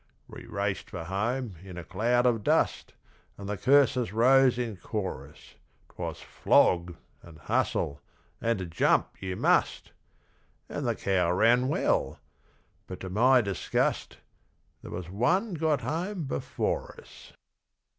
[0.27, 2.95] We raced for home in a cloud of dust
[3.37, 5.53] And the curses rose in chorus.
[5.93, 8.01] 'Twas flog, and hustle,
[8.41, 9.91] and jump you must!
[10.67, 12.19] And The Cow ran well
[12.87, 14.17] but to my disgust
[14.81, 17.33] There was one got home before us.